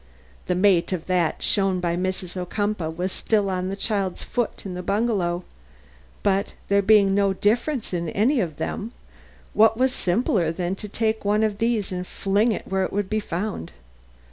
The 0.47 0.55
mate 0.55 0.93
of 0.93 1.05
that 1.05 1.43
shown 1.43 1.79
by 1.79 1.95
Mrs. 1.95 2.35
Ocumpaugh 2.35 2.89
was 2.95 3.11
still 3.11 3.51
on 3.51 3.69
the 3.69 3.75
child's 3.75 4.23
foot 4.23 4.65
in 4.65 4.73
the 4.73 4.81
bungalow, 4.81 5.43
but 6.23 6.53
there 6.69 6.81
being 6.81 7.13
no 7.13 7.33
difference 7.33 7.93
in 7.93 8.09
any 8.09 8.39
of 8.39 8.57
them, 8.57 8.93
what 9.53 9.77
was 9.77 9.93
simpler 9.93 10.51
than 10.51 10.73
to 10.77 10.89
take 10.89 11.23
one 11.23 11.43
of 11.43 11.59
these 11.59 11.91
and 11.91 12.07
fling 12.07 12.51
it 12.51 12.67
where 12.67 12.83
it 12.83 12.91
would 12.91 13.11
be 13.11 13.19
found. 13.19 13.73